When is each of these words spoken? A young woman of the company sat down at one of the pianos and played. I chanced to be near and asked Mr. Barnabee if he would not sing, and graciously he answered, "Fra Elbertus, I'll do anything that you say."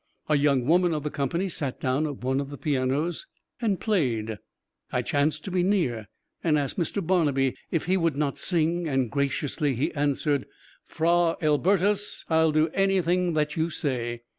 A 0.29 0.35
young 0.35 0.65
woman 0.65 0.95
of 0.95 1.03
the 1.03 1.11
company 1.11 1.47
sat 1.47 1.79
down 1.79 2.07
at 2.07 2.23
one 2.23 2.39
of 2.41 2.49
the 2.49 2.57
pianos 2.57 3.27
and 3.61 3.79
played. 3.79 4.37
I 4.91 5.03
chanced 5.03 5.43
to 5.43 5.51
be 5.51 5.61
near 5.61 6.07
and 6.43 6.57
asked 6.57 6.79
Mr. 6.79 7.05
Barnabee 7.05 7.55
if 7.69 7.85
he 7.85 7.97
would 7.97 8.15
not 8.15 8.39
sing, 8.39 8.87
and 8.87 9.11
graciously 9.11 9.75
he 9.75 9.93
answered, 9.93 10.47
"Fra 10.87 11.35
Elbertus, 11.39 12.25
I'll 12.31 12.51
do 12.51 12.69
anything 12.69 13.33
that 13.33 13.55
you 13.55 13.69
say." 13.69 14.23